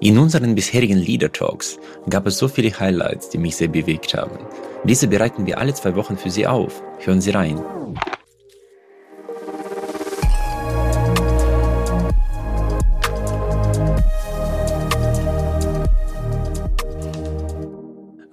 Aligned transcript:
In 0.00 0.16
unseren 0.16 0.54
bisherigen 0.54 0.96
Leader 0.98 1.32
Talks 1.32 1.76
gab 2.08 2.24
es 2.28 2.38
so 2.38 2.46
viele 2.46 2.70
Highlights, 2.78 3.30
die 3.30 3.38
mich 3.38 3.56
sehr 3.56 3.66
bewegt 3.66 4.14
haben. 4.14 4.38
Diese 4.84 5.08
bereiten 5.08 5.44
wir 5.44 5.58
alle 5.58 5.74
zwei 5.74 5.96
Wochen 5.96 6.16
für 6.16 6.30
Sie 6.30 6.46
auf. 6.46 6.80
Hören 7.00 7.20
Sie 7.20 7.30
rein. 7.30 7.58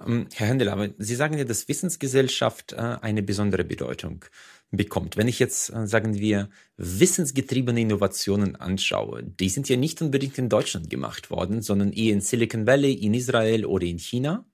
Ähm, 0.06 0.28
Herr 0.34 0.46
Händel, 0.46 0.68
aber 0.68 0.90
Sie 0.98 1.16
sagen 1.16 1.36
ja, 1.36 1.42
dass 1.42 1.66
Wissensgesellschaft 1.66 2.74
äh, 2.74 2.76
eine 3.00 3.24
besondere 3.24 3.64
Bedeutung 3.64 4.24
bekommt. 4.70 5.16
Wenn 5.16 5.28
ich 5.28 5.38
jetzt, 5.38 5.70
äh, 5.72 5.86
sagen 5.86 6.14
wir, 6.14 6.48
wissensgetriebene 6.76 7.80
Innovationen 7.80 8.56
anschaue, 8.56 9.22
die 9.22 9.48
sind 9.48 9.68
ja 9.68 9.76
nicht 9.76 10.02
unbedingt 10.02 10.38
in 10.38 10.48
Deutschland 10.48 10.90
gemacht 10.90 11.30
worden, 11.30 11.62
sondern 11.62 11.92
eher 11.92 12.12
in 12.12 12.20
Silicon 12.20 12.66
Valley, 12.66 12.92
in 12.92 13.14
Israel 13.14 13.64
oder 13.64 13.86
in 13.86 13.98
China. 13.98 14.44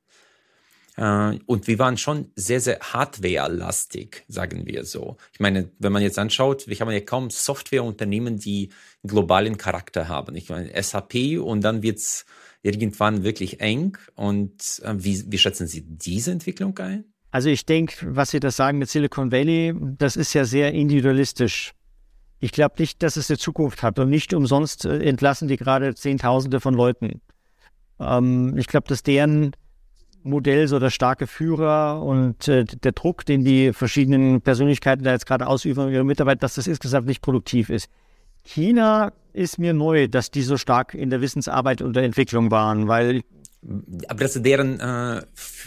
Äh, 0.97 1.39
und 1.47 1.67
wir 1.67 1.79
waren 1.79 1.97
schon 1.97 2.31
sehr, 2.37 2.61
sehr 2.61 2.79
hardware-lastig, 2.81 4.25
sagen 4.29 4.67
wir 4.67 4.85
so. 4.85 5.17
Ich 5.33 5.41
meine, 5.41 5.71
wenn 5.79 5.93
man 5.93 6.03
jetzt 6.03 6.19
anschaut, 6.19 6.69
wir 6.69 6.79
haben 6.79 6.91
ja 6.91 7.01
kaum 7.01 7.31
Softwareunternehmen, 7.31 8.39
die 8.39 8.71
globalen 9.03 9.57
Charakter 9.57 10.09
haben. 10.09 10.37
Ich 10.37 10.51
meine, 10.51 10.71
SAP 10.83 11.41
und 11.41 11.63
dann 11.63 11.83
wird's 11.83 12.27
irgendwann 12.63 13.25
wirklich 13.25 13.61
eng. 13.61 13.97
Und 14.15 14.81
äh, 14.85 14.95
wie, 14.97 15.25
wie 15.33 15.39
schätzen 15.39 15.67
Sie 15.67 15.83
diese 15.83 16.31
Entwicklung 16.31 16.79
ein? 16.79 17.12
Also 17.33 17.49
ich 17.49 17.65
denke, 17.65 17.97
was 18.15 18.31
Sie 18.31 18.41
da 18.41 18.51
sagen 18.51 18.79
mit 18.79 18.91
Silicon 18.91 19.33
Valley, 19.33 19.75
das 19.99 20.17
ist 20.17 20.35
ja 20.35 20.45
sehr 20.45 20.73
individualistisch. 20.73 21.73
Ich 22.41 22.53
glaube 22.53 22.75
nicht, 22.79 23.03
dass 23.03 23.17
es 23.17 23.31
eine 23.31 23.39
Zukunft 23.39 23.83
hat 23.83 23.99
und 23.99 24.11
nicht 24.11 24.35
umsonst 24.35 24.85
äh, 24.85 24.99
entlassen 24.99 25.49
die 25.49 25.57
gerade 25.57 25.95
Zehntausende 25.95 26.61
von 26.61 26.75
Leuten. 26.75 27.23
Ähm, 27.99 28.57
ich 28.59 28.67
glaube, 28.67 28.87
dass 28.87 29.03
deren 29.03 29.53
Modell 30.23 30.69
so 30.69 30.79
der 30.79 30.91
starke 30.91 31.27
Führer 31.27 32.03
und 32.03 32.49
äh, 32.49 32.65
der 32.65 32.93
Druck, 32.93 33.25
den 33.25 33.45
die 33.45 33.73
verschiedenen 33.73 34.43
Persönlichkeiten 34.43 35.03
da 35.03 35.13
jetzt 35.13 35.27
gerade 35.27 35.47
ausüben 35.47 35.91
ihre 35.91 36.05
Mitarbeiter, 36.05 36.41
dass 36.41 36.57
das 36.57 36.67
insgesamt 36.67 37.07
nicht 37.07 37.23
produktiv 37.23 37.71
ist. 37.71 37.89
China 38.45 39.13
ist 39.33 39.59
mir 39.59 39.73
neu, 39.73 40.07
dass 40.09 40.31
die 40.31 40.43
so 40.43 40.59
stark 40.59 40.93
in 40.93 41.09
der 41.09 41.23
Wissensarbeit 41.23 41.81
und 41.81 41.97
der 41.97 42.03
Entwicklung 42.03 42.51
waren, 42.51 42.89
weil 42.89 43.23
aber 44.09 44.25
das 44.25 44.37
ist 44.37 44.45
deren, 44.45 44.81
äh, 44.81 45.23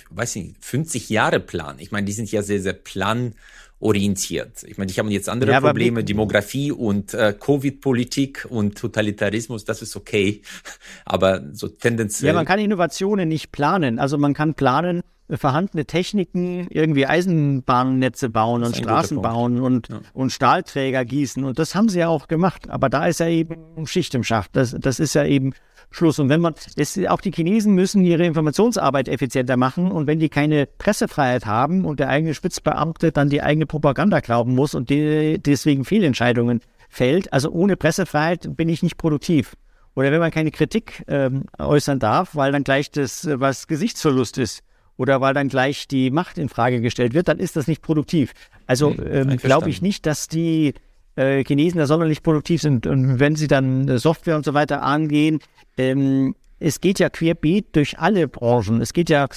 weiß 0.09 0.35
ich, 0.37 0.53
50 0.59 1.09
Jahre 1.09 1.39
Plan. 1.39 1.77
Ich 1.79 1.91
meine, 1.91 2.05
die 2.05 2.11
sind 2.11 2.31
ja 2.31 2.41
sehr, 2.41 2.59
sehr 2.59 2.73
planorientiert. 2.73 4.63
Ich 4.63 4.77
meine, 4.77 4.91
ich 4.91 4.99
habe 4.99 5.09
jetzt 5.09 5.29
andere 5.29 5.51
ja, 5.51 5.61
Probleme, 5.61 6.03
Demografie 6.03 6.71
und 6.71 7.13
äh, 7.13 7.33
Covid-Politik 7.39 8.47
und 8.49 8.77
Totalitarismus, 8.77 9.63
das 9.63 9.81
ist 9.81 9.95
okay. 9.95 10.41
Aber 11.05 11.43
so 11.53 11.69
tendenziell. 11.69 12.27
Ja, 12.27 12.33
man 12.33 12.45
kann 12.45 12.59
Innovationen 12.59 13.29
nicht 13.29 13.51
planen. 13.53 13.97
Also 13.97 14.17
man 14.17 14.33
kann 14.33 14.55
planen, 14.55 15.01
vorhandene 15.29 15.85
Techniken, 15.85 16.67
irgendwie 16.69 17.05
Eisenbahnnetze 17.05 18.29
bauen 18.29 18.63
und 18.63 18.75
Straßen 18.75 19.21
bauen 19.21 19.59
und, 19.59 19.89
ja. 19.89 20.01
und 20.13 20.31
Stahlträger 20.31 21.03
gießen. 21.03 21.43
Und 21.43 21.57
das 21.57 21.73
haben 21.73 21.89
sie 21.89 21.99
ja 21.99 22.07
auch 22.07 22.27
gemacht. 22.27 22.69
Aber 22.69 22.89
da 22.89 23.07
ist 23.07 23.19
ja 23.19 23.27
eben 23.27 23.87
Schicht 23.87 24.13
im 24.13 24.23
Schacht. 24.23 24.55
Das, 24.55 24.75
das 24.79 24.99
ist 24.99 25.15
ja 25.15 25.25
eben 25.25 25.53
Schluss. 25.89 26.19
Und 26.19 26.29
wenn 26.29 26.41
man, 26.41 26.53
es, 26.75 26.99
auch 27.07 27.21
die 27.21 27.31
Chinesen 27.31 27.73
müssen 27.73 28.03
ihre 28.03 28.25
Informationsarbeit 28.25 29.07
effizienter 29.07 29.57
machen. 29.57 29.91
Und 29.91 30.07
wenn 30.07 30.19
die 30.19 30.29
keine 30.29 30.67
Pressefreiheit 30.67 31.45
haben 31.45 31.85
und 31.85 31.99
der 31.99 32.09
eigene 32.09 32.33
Spitzbeamte 32.33 33.11
dann 33.11 33.29
die 33.29 33.41
eigene 33.41 33.65
Propaganda 33.65 34.19
glauben 34.19 34.53
muss 34.53 34.75
und 34.75 34.89
die, 34.89 35.39
deswegen 35.39 35.85
Fehlentscheidungen 35.85 36.61
fällt, 36.89 37.33
also 37.33 37.49
ohne 37.49 37.77
Pressefreiheit 37.77 38.55
bin 38.55 38.69
ich 38.69 38.83
nicht 38.83 38.97
produktiv. 38.97 39.55
Oder 39.95 40.11
wenn 40.11 40.19
man 40.19 40.31
keine 40.31 40.51
Kritik 40.51 41.03
ähm, 41.07 41.45
äußern 41.57 41.99
darf, 41.99 42.35
weil 42.35 42.51
dann 42.51 42.65
gleich 42.65 42.91
das, 42.91 43.27
was 43.31 43.67
Gesichtsverlust 43.67 44.37
ist, 44.37 44.61
oder 44.97 45.21
weil 45.21 45.33
dann 45.33 45.49
gleich 45.49 45.87
die 45.87 46.11
Macht 46.11 46.37
in 46.37 46.49
Frage 46.49 46.81
gestellt 46.81 47.13
wird, 47.13 47.27
dann 47.27 47.39
ist 47.39 47.55
das 47.55 47.67
nicht 47.67 47.81
produktiv. 47.81 48.33
Also 48.65 48.91
hm, 48.91 49.29
ähm, 49.31 49.37
glaube 49.37 49.69
ich 49.69 49.81
nicht, 49.81 50.05
dass 50.05 50.27
die 50.27 50.73
äh, 51.15 51.43
Chinesen 51.43 51.79
da 51.79 51.87
sonderlich 51.87 52.23
produktiv 52.23 52.61
sind. 52.61 52.87
Und 52.87 53.19
wenn 53.19 53.35
sie 53.35 53.47
dann 53.47 53.87
äh, 53.87 53.99
Software 53.99 54.35
und 54.35 54.45
so 54.45 54.53
weiter 54.53 54.83
angehen, 54.83 55.39
ähm, 55.77 56.35
es 56.59 56.81
geht 56.81 56.99
ja 56.99 57.09
querbeet 57.09 57.75
durch 57.75 57.99
alle 57.99 58.27
Branchen. 58.27 58.81
Es 58.81 58.93
geht 58.93 59.09
ja 59.09 59.27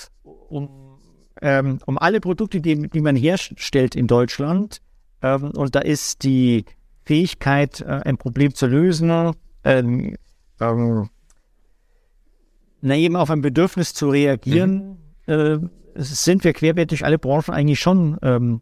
um, 0.49 0.69
ähm, 1.43 1.79
um 1.87 1.99
alle 1.99 2.21
Produkte, 2.21 2.61
die, 2.61 2.89
die 2.89 3.01
man 3.01 3.17
herstellt 3.17 3.97
in 3.97 4.07
Deutschland. 4.07 4.81
Ähm, 5.23 5.51
und 5.51 5.75
da 5.75 5.81
ist 5.81 6.23
die 6.23 6.65
Fähigkeit, 7.05 7.81
äh, 7.81 8.01
ein 8.05 8.19
Problem 8.19 8.55
zu 8.55 8.67
lösen, 8.67 9.33
ähm, 9.65 10.17
ähm, 10.61 11.09
na, 12.81 12.95
eben 12.95 13.17
auf 13.17 13.31
ein 13.31 13.41
Bedürfnis 13.41 13.95
zu 13.95 14.11
reagieren, 14.11 14.75
mhm. 14.75 14.97
Äh, 15.29 15.59
sind 15.95 16.45
wir 16.45 16.53
querbeet 16.53 16.91
durch 16.91 17.05
alle 17.05 17.19
Branchen 17.19 17.53
eigentlich 17.53 17.81
schon 17.81 18.19
ähm, 18.23 18.61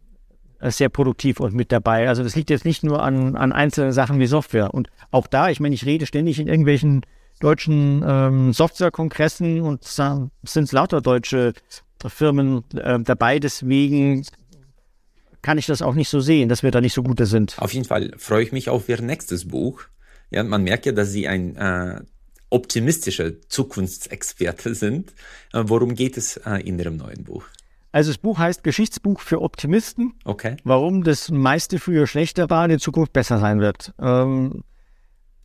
sehr 0.61 0.89
produktiv 0.89 1.41
und 1.41 1.55
mit 1.55 1.71
dabei. 1.71 2.09
Also 2.09 2.23
das 2.23 2.35
liegt 2.35 2.51
jetzt 2.51 2.65
nicht 2.65 2.83
nur 2.83 3.03
an, 3.03 3.37
an 3.37 3.53
einzelnen 3.53 3.93
Sachen 3.93 4.19
wie 4.19 4.27
Software. 4.27 4.73
Und 4.73 4.89
auch 5.11 5.27
da, 5.27 5.51
ich 5.51 5.61
meine, 5.61 5.75
ich 5.75 5.85
rede 5.85 6.07
ständig 6.07 6.39
in 6.39 6.49
irgendwelchen 6.49 7.03
deutschen 7.41 8.03
ähm, 8.07 8.53
Softwarekongressen 8.53 9.61
und 9.61 9.85
sind 9.85 10.73
lauter 10.73 11.01
deutsche 11.03 11.53
Firmen 12.07 12.65
äh, 12.75 12.99
dabei. 13.01 13.39
Deswegen 13.39 14.25
kann 15.43 15.59
ich 15.59 15.67
das 15.67 15.83
auch 15.83 15.95
nicht 15.95 16.09
so 16.09 16.21
sehen, 16.21 16.49
dass 16.49 16.63
wir 16.63 16.71
da 16.71 16.81
nicht 16.81 16.95
so 16.95 17.03
gute 17.03 17.27
sind. 17.27 17.57
Auf 17.59 17.75
jeden 17.75 17.87
Fall 17.87 18.13
freue 18.17 18.43
ich 18.43 18.53
mich 18.53 18.71
auf 18.71 18.89
Ihr 18.89 19.01
nächstes 19.03 19.49
Buch. 19.49 19.83
Ja, 20.31 20.43
man 20.43 20.65
merkt 20.65 20.87
ja, 20.87 20.93
dass 20.93 21.13
Sie 21.13 21.29
ein 21.29 21.57
äh, 21.57 22.01
optimistischer 22.51 23.41
Zukunftsexperte 23.49 24.75
sind. 24.75 25.11
Äh, 25.53 25.65
worum 25.67 25.95
geht 25.95 26.17
es 26.17 26.37
äh, 26.39 26.61
in 26.61 26.79
Ihrem 26.79 26.97
neuen 26.97 27.25
Buch? 27.25 27.45
Also 27.93 28.11
das 28.11 28.19
Buch 28.19 28.39
heißt 28.39 28.63
Geschichtsbuch 28.63 29.21
für 29.21 29.41
Optimisten. 29.41 30.15
Okay. 30.25 30.57
Warum 30.65 31.03
das 31.03 31.31
meiste 31.31 31.79
früher 31.79 32.07
schlechter 32.07 32.51
war, 32.51 32.69
in 32.69 32.79
Zukunft 32.79 33.13
besser 33.13 33.39
sein 33.39 33.61
wird. 33.61 33.95
Ähm, 33.99 34.65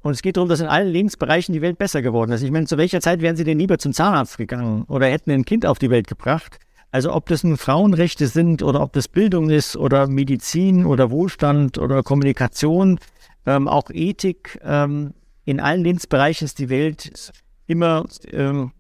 und 0.02 0.12
es 0.12 0.22
geht 0.22 0.38
darum, 0.38 0.50
dass 0.50 0.60
in 0.60 0.68
allen 0.68 0.90
Lebensbereichen 0.90 1.54
die 1.54 1.62
Welt 1.62 1.78
besser 1.78 2.02
geworden 2.02 2.32
ist. 2.32 2.42
Ich 2.42 2.52
meine, 2.52 2.66
zu 2.66 2.78
welcher 2.78 3.02
Zeit 3.02 3.22
wären 3.22 3.36
Sie 3.36 3.44
denn 3.44 3.60
lieber 3.60 3.78
zum 3.78 3.94
Zahnarzt 3.94 4.38
gegangen 4.38 4.84
oder 4.90 5.08
hätten 5.08 5.32
ein 5.32 5.46
Kind 5.46 5.66
auf 5.66 5.80
die 5.80 5.90
Welt 5.90 6.08
gebracht? 6.08 6.60
Also 6.92 7.14
ob 7.14 7.28
das 7.28 7.44
nun 7.44 7.56
Frauenrechte 7.56 8.28
sind 8.28 8.64
oder 8.64 8.82
ob 8.82 8.94
das 8.94 9.08
Bildung 9.08 9.50
ist 9.50 9.78
oder 9.78 10.08
Medizin 10.08 10.86
oder 10.86 11.10
Wohlstand 11.10 11.78
oder 11.78 12.04
Kommunikation, 12.04 13.00
ähm, 13.46 13.68
auch 13.68 13.90
Ethik, 13.92 14.60
ähm, 14.64 15.14
in 15.52 15.60
allen 15.60 15.84
Lebensbereichen 15.84 16.46
ist 16.46 16.60
die 16.60 16.70
Welt 16.70 17.32
immer 17.68 18.06
ähm, 18.32 18.72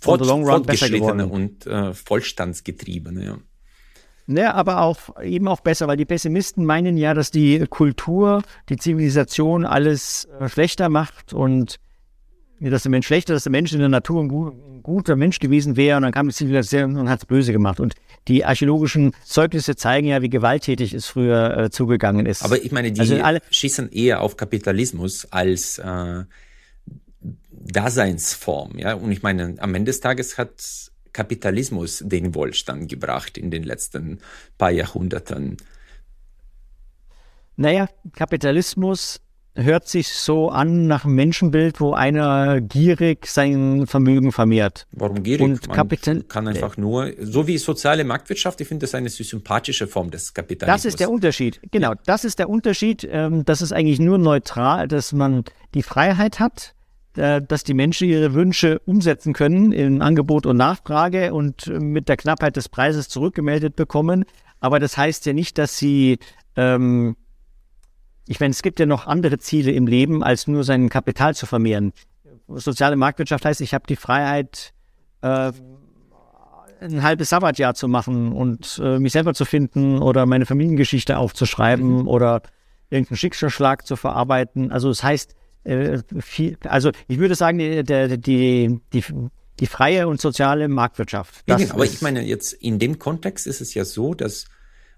Fort, 0.00 0.24
fortgeschrittene 0.26 1.26
und 1.26 1.66
äh, 1.66 1.92
vollstandsgetriebene. 1.92 3.24
Ja. 3.24 3.38
Ne, 4.26 4.54
aber 4.54 4.80
auch 4.80 5.20
eben 5.22 5.48
auch 5.48 5.60
besser, 5.60 5.88
weil 5.88 5.96
die 5.96 6.04
Pessimisten 6.04 6.64
meinen 6.64 6.96
ja, 6.96 7.14
dass 7.14 7.30
die 7.30 7.66
Kultur, 7.68 8.42
die 8.68 8.76
Zivilisation 8.76 9.64
alles 9.64 10.28
äh, 10.40 10.48
schlechter 10.48 10.88
macht 10.88 11.32
und 11.32 11.78
dass 12.70 12.82
der 12.82 12.90
Mensch 12.90 13.06
schlechter, 13.06 13.34
dass 13.34 13.44
der 13.44 13.52
Mensch 13.52 13.72
in 13.72 13.78
der 13.78 13.88
Natur 13.88 14.22
ein, 14.22 14.28
gut, 14.28 14.54
ein 14.54 14.82
guter 14.82 15.16
Mensch 15.16 15.38
gewesen 15.38 15.76
wäre 15.76 15.96
und 15.96 16.02
dann 16.02 16.12
kam 16.12 16.28
die 16.28 16.34
Zivilisation 16.34 16.96
und 16.96 17.08
hat 17.08 17.20
es 17.20 17.26
böse 17.26 17.52
gemacht. 17.52 17.80
Und 17.80 17.94
die 18.28 18.44
archäologischen 18.44 19.12
Zeugnisse 19.24 19.76
zeigen 19.76 20.06
ja, 20.06 20.22
wie 20.22 20.30
gewalttätig 20.30 20.94
es 20.94 21.06
früher 21.06 21.56
äh, 21.56 21.70
zugegangen 21.70 22.26
ist. 22.26 22.44
Aber 22.44 22.62
ich 22.62 22.72
meine, 22.72 22.92
die 22.92 23.00
also 23.00 23.16
schießen 23.50 23.90
eher 23.90 24.20
auf 24.20 24.36
Kapitalismus 24.36 25.26
als 25.30 25.78
äh, 25.78 26.24
Daseinsform. 27.50 28.78
Ja? 28.78 28.94
Und 28.94 29.12
ich 29.12 29.22
meine, 29.22 29.56
am 29.58 29.74
Ende 29.74 29.90
des 29.90 30.00
Tages 30.00 30.38
hat 30.38 30.90
Kapitalismus 31.12 32.02
den 32.04 32.34
Wohlstand 32.34 32.88
gebracht 32.88 33.36
in 33.36 33.50
den 33.50 33.62
letzten 33.62 34.20
paar 34.58 34.70
Jahrhunderten? 34.70 35.56
Naja, 37.56 37.88
Kapitalismus 38.14 39.20
hört 39.54 39.86
sich 39.86 40.08
so 40.08 40.48
an 40.48 40.86
nach 40.86 41.04
einem 41.04 41.14
Menschenbild, 41.14 41.80
wo 41.80 41.92
einer 41.92 42.60
gierig 42.60 43.26
sein 43.26 43.86
Vermögen 43.86 44.32
vermehrt. 44.32 44.86
Warum 44.92 45.22
gierig? 45.22 45.42
Und 45.42 45.68
Man 45.68 45.76
Kapital 45.76 46.22
kann 46.22 46.48
einfach 46.48 46.76
nur, 46.76 47.12
so 47.20 47.46
wie 47.46 47.58
soziale 47.58 48.04
Marktwirtschaft, 48.04 48.60
ich 48.60 48.68
finde 48.68 48.84
das 48.84 48.94
eine 48.94 49.10
sympathische 49.10 49.86
Form 49.86 50.10
des 50.10 50.32
Kapitalismus. 50.32 50.82
Das 50.82 50.84
ist 50.86 51.00
der 51.00 51.10
Unterschied. 51.10 51.60
Genau, 51.70 51.92
das 52.06 52.24
ist 52.24 52.38
der 52.38 52.48
Unterschied. 52.48 53.06
Ähm, 53.10 53.44
das 53.44 53.60
ist 53.60 53.72
eigentlich 53.72 54.00
nur 54.00 54.18
neutral, 54.18 54.88
dass 54.88 55.12
man 55.12 55.44
die 55.74 55.82
Freiheit 55.82 56.40
hat, 56.40 56.74
äh, 57.16 57.42
dass 57.42 57.62
die 57.64 57.74
Menschen 57.74 58.08
ihre 58.08 58.32
Wünsche 58.32 58.80
umsetzen 58.86 59.34
können 59.34 59.72
in 59.72 60.00
Angebot 60.00 60.46
und 60.46 60.56
Nachfrage 60.56 61.34
und 61.34 61.66
mit 61.66 62.08
der 62.08 62.16
Knappheit 62.16 62.56
des 62.56 62.68
Preises 62.68 63.08
zurückgemeldet 63.08 63.76
bekommen. 63.76 64.24
Aber 64.60 64.78
das 64.78 64.96
heißt 64.96 65.26
ja 65.26 65.32
nicht, 65.32 65.58
dass 65.58 65.76
sie, 65.76 66.18
ähm, 66.56 67.16
ich 68.26 68.40
meine, 68.40 68.52
es 68.52 68.62
gibt 68.62 68.80
ja 68.80 68.86
noch 68.86 69.06
andere 69.06 69.38
Ziele 69.38 69.72
im 69.72 69.86
Leben, 69.86 70.22
als 70.22 70.46
nur 70.46 70.64
sein 70.64 70.88
Kapital 70.88 71.34
zu 71.34 71.46
vermehren. 71.46 71.92
Soziale 72.48 72.96
Marktwirtschaft 72.96 73.44
heißt, 73.44 73.60
ich 73.60 73.74
habe 73.74 73.84
die 73.88 73.96
Freiheit, 73.96 74.72
äh, 75.22 75.52
ein 76.80 77.02
halbes 77.02 77.30
Sabbatjahr 77.30 77.74
zu 77.74 77.88
machen 77.88 78.32
und 78.32 78.80
äh, 78.82 78.98
mich 78.98 79.12
selber 79.12 79.34
zu 79.34 79.44
finden 79.44 79.98
oder 79.98 80.26
meine 80.26 80.46
Familiengeschichte 80.46 81.16
aufzuschreiben 81.16 82.00
mhm. 82.00 82.08
oder 82.08 82.42
irgendeinen 82.90 83.16
Schicksalsschlag 83.16 83.86
zu 83.86 83.96
verarbeiten. 83.96 84.72
Also 84.72 84.88
das 84.88 85.02
heißt, 85.02 85.34
äh, 85.64 85.98
viel, 86.18 86.58
also 86.64 86.90
ich 87.08 87.18
würde 87.18 87.34
sagen, 87.34 87.58
die, 87.58 87.84
die, 87.84 88.80
die, 88.92 89.04
die 89.60 89.66
freie 89.66 90.08
und 90.08 90.20
soziale 90.20 90.68
Marktwirtschaft. 90.68 91.44
Ja, 91.46 91.56
genau, 91.56 91.74
aber 91.74 91.84
ich 91.84 92.02
meine, 92.02 92.22
jetzt 92.22 92.52
in 92.52 92.78
dem 92.78 92.98
Kontext 92.98 93.46
ist 93.46 93.60
es 93.60 93.74
ja 93.74 93.84
so, 93.84 94.14
dass 94.14 94.46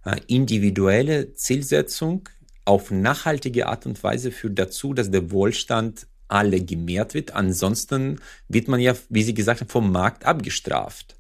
äh, 0.05 0.17
individuelle 0.27 1.35
Zielsetzung 1.35 2.29
auf 2.65 2.91
nachhaltige 2.91 3.69
Art 3.69 3.87
und 3.87 4.03
Weise 4.03 4.31
führt 4.31 4.59
dazu, 4.59 4.95
dass 4.95 5.11
der 5.11 5.31
Wohlstand 5.31 6.07
alle 6.29 6.61
gemehrt 6.61 7.15
wird. 7.15 7.33
Ansonsten 7.35 8.21
wird 8.49 8.69
man 8.69 8.81
ja, 8.81 8.95
wie 9.09 9.23
Sie 9.23 9.35
gesagt 9.35 9.61
haben, 9.61 9.69
vom 9.69 9.93
Markt 9.93 10.25
abgestraft. 10.25 11.17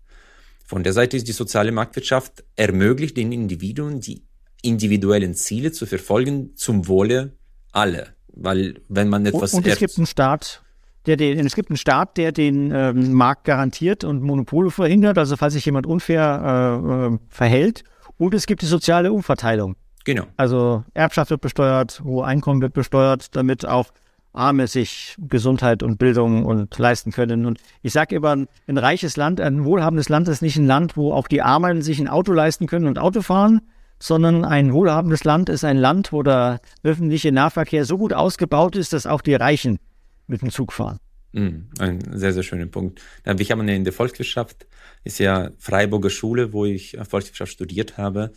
Von 0.64 0.82
der 0.82 0.92
Seite 0.94 1.16
ist 1.16 1.28
die 1.28 1.32
soziale 1.32 1.72
Marktwirtschaft 1.72 2.42
ermöglicht 2.56 3.16
den 3.16 3.32
Individuen 3.32 4.00
die 4.00 4.22
individuellen 4.62 5.34
Ziele 5.34 5.72
zu 5.72 5.84
verfolgen 5.84 6.56
zum 6.56 6.88
Wohle 6.88 7.32
aller. 7.72 8.06
Weil 8.28 8.80
wenn 8.88 9.08
man 9.08 9.26
etwas 9.26 9.52
und, 9.52 9.64
und 9.64 9.70
es 9.70 9.78
gibt 9.78 9.96
einen 9.98 10.06
Staat, 10.06 10.62
der 11.06 11.16
den, 11.16 11.46
es 11.46 11.54
gibt 11.54 11.70
einen 11.70 11.76
Staat, 11.76 12.16
der 12.16 12.32
den 12.32 12.72
ähm, 12.74 13.12
Markt 13.12 13.44
garantiert 13.44 14.04
und 14.04 14.22
Monopole 14.22 14.70
verhindert, 14.70 15.18
also 15.18 15.36
falls 15.36 15.52
sich 15.52 15.66
jemand 15.66 15.86
unfair 15.86 16.80
äh, 16.82 17.14
äh, 17.14 17.18
verhält. 17.28 17.84
Und 18.16 18.32
es 18.32 18.46
gibt 18.46 18.62
die 18.62 18.66
soziale 18.66 19.12
Umverteilung. 19.12 19.76
Genau. 20.04 20.24
Also 20.36 20.84
Erbschaft 20.92 21.30
wird 21.30 21.40
besteuert, 21.40 22.02
hohe 22.04 22.24
Einkommen 22.24 22.60
wird 22.60 22.74
besteuert, 22.74 23.34
damit 23.34 23.66
auch 23.66 23.88
Arme 24.34 24.66
sich 24.66 25.14
Gesundheit 25.18 25.82
und 25.82 25.98
Bildung 25.98 26.44
und 26.44 26.76
leisten 26.76 27.12
können. 27.12 27.46
Und 27.46 27.60
ich 27.82 27.92
sage 27.92 28.16
immer, 28.16 28.36
ein 28.66 28.78
reiches 28.78 29.16
Land, 29.16 29.40
ein 29.40 29.64
wohlhabendes 29.64 30.08
Land 30.08 30.28
ist 30.28 30.42
nicht 30.42 30.56
ein 30.56 30.66
Land, 30.66 30.96
wo 30.96 31.12
auch 31.12 31.28
die 31.28 31.40
Armen 31.40 31.82
sich 31.82 32.00
ein 32.00 32.08
Auto 32.08 32.32
leisten 32.32 32.66
können 32.66 32.86
und 32.86 32.98
Auto 32.98 33.22
fahren, 33.22 33.60
sondern 34.00 34.44
ein 34.44 34.72
wohlhabendes 34.72 35.24
Land 35.24 35.48
ist 35.48 35.64
ein 35.64 35.78
Land, 35.78 36.12
wo 36.12 36.22
der 36.22 36.60
öffentliche 36.82 37.32
Nahverkehr 37.32 37.84
so 37.84 37.96
gut 37.96 38.12
ausgebaut 38.12 38.76
ist, 38.76 38.92
dass 38.92 39.06
auch 39.06 39.22
die 39.22 39.34
Reichen 39.34 39.78
mit 40.26 40.42
dem 40.42 40.50
Zug 40.50 40.72
fahren. 40.72 40.98
Mm, 41.32 41.68
ein 41.78 42.00
sehr, 42.18 42.32
sehr 42.32 42.42
schöner 42.42 42.66
Punkt. 42.66 43.00
Ich 43.38 43.50
habe 43.50 43.70
in 43.70 43.84
der 43.84 43.92
Volkswirtschaft, 43.92 44.66
ist 45.04 45.18
ja 45.20 45.50
Freiburger 45.58 46.10
Schule, 46.10 46.52
wo 46.52 46.64
ich 46.64 46.96
Volkswirtschaft 47.08 47.52
studiert 47.52 47.98
habe. 47.98 48.32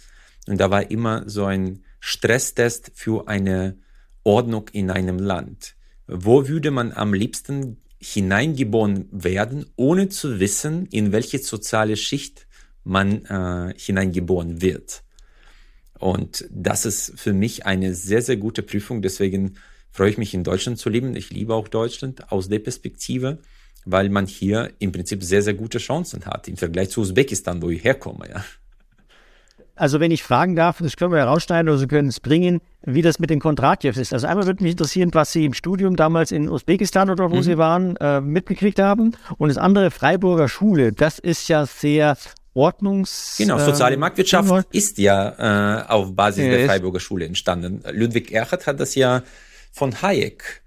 Und 0.47 0.57
da 0.57 0.71
war 0.71 0.89
immer 0.89 1.29
so 1.29 1.45
ein 1.45 1.83
Stresstest 1.99 2.91
für 2.93 3.27
eine 3.27 3.77
Ordnung 4.23 4.69
in 4.71 4.91
einem 4.91 5.19
Land. 5.19 5.75
Wo 6.07 6.47
würde 6.47 6.71
man 6.71 6.91
am 6.91 7.13
liebsten 7.13 7.77
hineingeboren 7.99 9.07
werden, 9.11 9.65
ohne 9.75 10.09
zu 10.09 10.39
wissen, 10.39 10.85
in 10.87 11.11
welche 11.11 11.39
soziale 11.39 11.97
Schicht 11.97 12.47
man 12.83 13.25
äh, 13.25 13.73
hineingeboren 13.77 14.61
wird? 14.61 15.03
Und 15.99 16.45
das 16.51 16.85
ist 16.85 17.19
für 17.19 17.33
mich 17.33 17.65
eine 17.65 17.93
sehr, 17.93 18.21
sehr 18.21 18.37
gute 18.37 18.61
Prüfung. 18.61 19.01
Deswegen 19.01 19.55
freue 19.91 20.11
ich 20.11 20.17
mich, 20.17 20.33
in 20.33 20.43
Deutschland 20.43 20.77
zu 20.77 20.89
leben. 20.89 21.15
Ich 21.15 21.31
liebe 21.31 21.55
auch 21.55 21.67
Deutschland 21.67 22.31
aus 22.31 22.49
der 22.49 22.59
Perspektive, 22.59 23.39
weil 23.85 24.09
man 24.09 24.27
hier 24.27 24.71
im 24.79 24.91
Prinzip 24.91 25.23
sehr, 25.23 25.41
sehr 25.41 25.55
gute 25.55 25.79
Chancen 25.79 26.25
hat 26.25 26.47
im 26.47 26.57
Vergleich 26.57 26.89
zu 26.89 27.01
Usbekistan, 27.01 27.61
wo 27.61 27.69
ich 27.69 27.83
herkomme. 27.83 28.29
Ja. 28.29 28.45
Also 29.77 29.99
wenn 29.99 30.09
ich 30.09 30.23
fragen 30.23 30.55
darf, 30.55 30.79
das 30.79 30.97
können 30.97 31.11
wir 31.11 31.19
herausschneiden 31.19 31.69
oder 31.69 31.77
Sie 31.77 31.87
können 31.87 32.07
es 32.07 32.19
bringen, 32.19 32.61
wie 32.81 33.03
das 33.03 33.19
mit 33.19 33.29
den 33.29 33.39
Kontratjevs 33.39 33.97
ist. 33.97 34.11
Also 34.11 34.25
einmal 34.25 34.47
würde 34.47 34.63
mich 34.63 34.71
interessieren, 34.71 35.11
was 35.13 35.31
Sie 35.31 35.45
im 35.45 35.53
Studium 35.53 35.95
damals 35.95 36.31
in 36.31 36.49
Usbekistan 36.49 37.11
oder 37.11 37.29
wo 37.29 37.35
mhm. 37.35 37.43
Sie 37.43 37.57
waren, 37.59 37.95
äh, 37.97 38.19
mitgekriegt 38.19 38.79
haben. 38.79 39.15
Und 39.37 39.49
das 39.49 39.57
andere 39.57 39.91
Freiburger 39.91 40.49
Schule, 40.49 40.93
das 40.93 41.19
ist 41.19 41.47
ja 41.47 41.67
sehr 41.67 42.17
Ordnungs... 42.55 43.35
Genau, 43.37 43.59
soziale 43.59 43.95
äh, 43.95 43.99
Marktwirtschaft 43.99 44.51
äh, 44.51 44.77
ist 44.77 44.97
ja 44.97 45.83
äh, 45.83 45.87
auf 45.87 46.15
Basis 46.15 46.45
ja, 46.45 46.51
der 46.51 46.65
Freiburger 46.65 46.99
Schule 46.99 47.25
entstanden. 47.25 47.83
Ludwig 47.91 48.31
Erhard 48.31 48.65
hat 48.65 48.79
das 48.79 48.95
ja 48.95 49.21
von 49.71 50.01
Hayek 50.01 50.63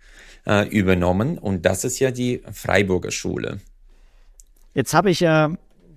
äh, 0.47 0.69
übernommen 0.69 1.37
und 1.37 1.67
das 1.67 1.83
ist 1.83 1.99
ja 1.99 2.13
die 2.13 2.43
Freiburger 2.53 3.11
Schule. 3.11 3.59
Jetzt 4.73 4.95
habe 4.95 5.11
ich 5.11 5.19
ja, 5.19 5.51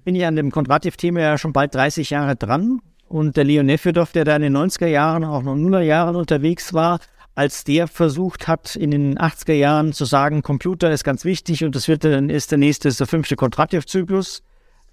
bin 0.03 0.15
ich 0.15 0.25
an 0.25 0.35
dem 0.35 0.49
Kontrativ-Thema 0.49 1.19
ja 1.19 1.37
schon 1.37 1.53
bald 1.53 1.75
30 1.75 2.09
Jahre 2.09 2.35
dran 2.35 2.81
und 3.13 3.37
der 3.37 3.43
Leon 3.43 3.67
Nefedov, 3.67 4.11
der 4.11 4.25
da 4.25 4.35
in 4.35 4.41
den 4.41 4.57
90er 4.57 4.87
Jahren, 4.87 5.23
auch 5.23 5.43
noch 5.43 5.55
Nuller 5.55 5.81
Jahren 5.81 6.15
unterwegs 6.15 6.73
war, 6.73 6.99
als 7.35 7.63
der 7.63 7.87
versucht 7.87 8.47
hat, 8.47 8.75
in 8.75 8.89
den 8.89 9.19
80er 9.19 9.53
Jahren 9.53 9.93
zu 9.93 10.05
sagen, 10.05 10.41
Computer 10.41 10.91
ist 10.91 11.03
ganz 11.03 11.23
wichtig 11.23 11.63
und 11.63 11.75
das 11.75 11.87
wird 11.87 12.03
dann 12.03 12.31
ist 12.31 12.49
der 12.49 12.57
nächste, 12.57 12.87
ist 12.87 12.99
der 12.99 13.05
fünfte 13.05 13.35
Kontrativ-Zyklus. 13.35 14.41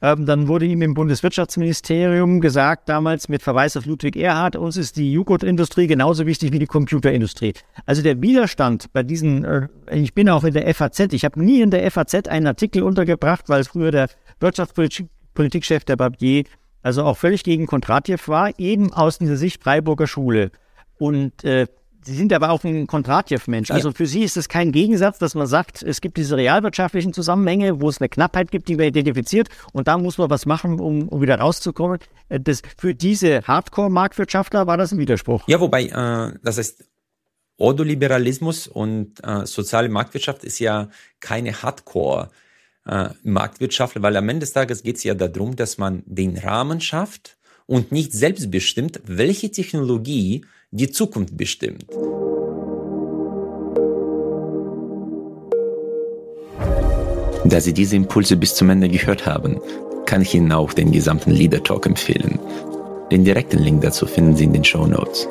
Ähm, 0.03 0.27
dann 0.27 0.49
wurde 0.49 0.67
ihm 0.67 0.83
im 0.83 0.93
Bundeswirtschaftsministerium 0.93 2.43
gesagt, 2.43 2.91
damals 2.91 3.31
mit 3.31 3.43
Verweis 3.43 3.75
auf 3.79 3.87
Ludwig 3.87 4.17
Erhard, 4.17 4.55
uns 4.55 4.77
ist 4.77 4.97
die 4.97 5.13
Joghurtindustrie 5.13 5.87
genauso 5.87 6.27
wichtig 6.27 6.53
wie 6.53 6.59
die 6.59 6.67
Computerindustrie. 6.67 7.55
Also 7.87 8.03
der 8.03 8.21
Widerstand 8.21 8.93
bei 8.93 9.03
diesen, 9.03 9.45
äh, 9.45 9.69
ich 9.93 10.13
bin 10.13 10.29
auch 10.29 10.45
in 10.45 10.53
der 10.53 10.75
FAZ, 10.75 11.13
ich 11.13 11.25
habe 11.25 11.43
nie 11.43 11.63
in 11.63 11.71
der 11.71 11.91
FAZ 11.91 12.29
einen 12.29 12.47
Artikel 12.47 12.83
untergebracht, 12.83 13.49
weil 13.49 13.65
früher 13.65 13.91
der 13.91 14.11
Wirtschaftspolitikchef 14.41 15.85
der 15.85 15.97
Barbier 15.97 16.45
also 16.83 17.05
auch 17.05 17.17
völlig 17.17 17.45
gegen 17.45 17.67
Kontratjew 17.67 18.17
war, 18.27 18.59
eben 18.59 18.93
aus 18.93 19.19
dieser 19.19 19.37
Sicht 19.37 19.63
Freiburger 19.63 20.07
Schule. 20.07 20.51
Und 20.99 21.45
äh, 21.45 21.67
Sie 22.03 22.17
sind 22.17 22.33
aber 22.33 22.51
auch 22.51 22.65
ein 22.65 22.87
Kontratjew-Mensch. 22.87 23.71
Also 23.71 23.91
ja. 23.91 23.95
für 23.95 24.07
Sie 24.07 24.23
ist 24.23 24.39
es 24.39 24.49
kein 24.49 24.73
Gegensatz, 24.73 25.19
dass 25.19 25.35
man 25.35 25.47
sagt, 25.47 25.83
es 25.83 26.01
gibt 26.01 26.17
diese 26.17 26.37
realwirtschaftlichen 26.37 27.13
Zusammenhänge, 27.13 27.83
wo 27.83 27.91
es 27.91 28.01
eine 28.01 28.09
Knappheit 28.09 28.51
gibt, 28.51 28.69
die 28.69 28.77
man 28.77 28.87
identifiziert 28.87 29.49
und 29.73 29.87
da 29.87 29.99
muss 29.99 30.17
man 30.17 30.31
was 30.31 30.47
machen, 30.47 30.81
um, 30.81 31.09
um 31.09 31.21
wieder 31.21 31.39
rauszukommen. 31.39 31.99
Äh, 32.31 32.41
das, 32.41 32.63
für 32.79 32.95
diese 32.95 33.43
Hardcore-Marktwirtschaftler 33.43 34.67
war 34.67 34.79
das 34.79 34.93
ein 34.93 34.99
Widerspruch. 34.99 35.47
Ja, 35.47 35.61
wobei, 35.61 35.85
äh, 35.87 36.39
das 36.43 36.57
heißt, 36.57 36.85
Ordoliberalismus 37.59 38.67
und 38.67 39.23
äh, 39.23 39.45
soziale 39.45 39.91
Marktwirtschaft 39.91 40.45
ist 40.45 40.59
ja 40.59 40.89
keine 41.21 41.53
Hardcore- 41.53 42.31
äh, 42.87 43.09
Marktwirtschaftler, 43.23 44.03
weil 44.03 44.17
am 44.17 44.29
Ende 44.29 44.41
des 44.41 44.53
Tages 44.53 44.83
geht 44.83 44.97
es 44.97 45.05
ja 45.05 45.15
darum, 45.15 45.57
dass 45.57 45.79
man 45.79 46.03
den 46.07 46.39
Rahmen 46.39 46.81
schafft 46.81 47.37
und 47.67 47.93
nicht 47.93 48.13
selbst 48.13 48.51
bestimmt, 48.51 49.01
welche 49.05 49.51
Technologie 49.51 50.45
die 50.71 50.91
Zukunft 50.91 51.37
bestimmt. 51.37 51.87
Da 57.45 57.61
Sie 57.61 57.73
diese 57.73 57.97
Impulse 57.97 58.37
bis 58.37 58.55
zum 58.55 58.71
Ende 58.71 58.89
gehört 58.89 59.27
haben, 59.27 59.61
kann 60.07 60.23
ich 60.23 60.35
Ihnen 60.35 60.53
auch 60.53 60.73
den 60.73 60.93
gesamten 60.93 61.31
Leader 61.31 61.63
Talk 61.63 61.87
empfehlen. 61.87 62.39
Den 63.11 63.25
direkten 63.25 63.59
Link 63.59 63.83
dazu 63.83 64.07
finden 64.07 64.37
Sie 64.37 64.45
in 64.45 64.53
den 64.53 64.65
Show 64.65 64.87
Notes. 64.87 65.27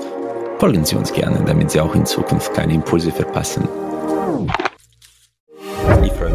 Folgen 0.60 0.84
Sie 0.84 0.96
uns 0.96 1.14
gerne, 1.14 1.44
damit 1.46 1.72
Sie 1.72 1.80
auch 1.80 1.96
in 1.96 2.06
Zukunft 2.06 2.54
keine 2.54 2.74
Impulse 2.74 3.12
verpassen 3.12 3.68